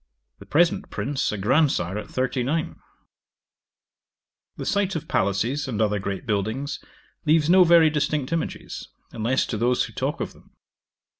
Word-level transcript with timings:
The 0.39 0.47
present 0.47 0.89
Prince 0.89 1.31
a 1.31 1.37
grandsire 1.37 1.95
at 1.95 2.09
thirty 2.09 2.41
nine. 2.41 2.77
'The 4.57 4.65
sight 4.65 4.95
of 4.95 5.07
palaces, 5.07 5.67
and 5.67 5.79
other 5.79 5.99
great 5.99 6.25
buildings, 6.25 6.83
leaves 7.27 7.51
no 7.51 7.63
very 7.63 7.91
distinct 7.91 8.33
images, 8.33 8.87
unless 9.11 9.45
to 9.45 9.57
those 9.57 9.83
who 9.83 9.93
talk 9.93 10.19
of 10.19 10.33
them. 10.33 10.55